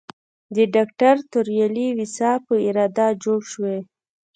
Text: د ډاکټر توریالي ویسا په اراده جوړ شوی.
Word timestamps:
د 0.55 0.57
ډاکټر 0.75 1.15
توریالي 1.31 1.87
ویسا 1.97 2.31
په 2.47 2.53
اراده 2.67 3.07
جوړ 3.23 3.39
شوی. 3.51 3.77